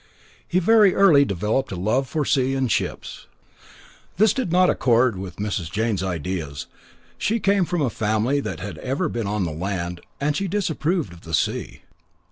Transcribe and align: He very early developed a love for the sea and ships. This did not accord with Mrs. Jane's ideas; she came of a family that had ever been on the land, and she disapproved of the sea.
He 0.47 0.57
very 0.57 0.95
early 0.95 1.25
developed 1.25 1.71
a 1.71 1.75
love 1.75 2.09
for 2.09 2.23
the 2.23 2.29
sea 2.31 2.55
and 2.55 2.71
ships. 2.71 3.27
This 4.17 4.33
did 4.33 4.51
not 4.51 4.67
accord 4.67 5.15
with 5.15 5.35
Mrs. 5.35 5.71
Jane's 5.71 6.01
ideas; 6.01 6.65
she 7.19 7.39
came 7.39 7.67
of 7.71 7.81
a 7.81 7.89
family 7.91 8.39
that 8.39 8.59
had 8.61 8.79
ever 8.79 9.07
been 9.09 9.27
on 9.27 9.45
the 9.45 9.51
land, 9.51 10.01
and 10.19 10.35
she 10.35 10.47
disapproved 10.47 11.13
of 11.13 11.21
the 11.21 11.35
sea. 11.35 11.83